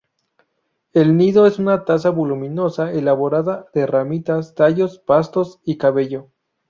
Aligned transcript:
El 0.93 1.15
nido 1.15 1.45
es 1.45 1.59
una 1.59 1.85
taza 1.85 2.09
voluminosa 2.09 2.91
elaborada 2.91 3.67
de 3.75 3.85
ramitas, 3.85 4.55
tallos, 4.55 4.97
pastos 4.97 5.59
y 5.63 5.77
cabello. 5.77 6.31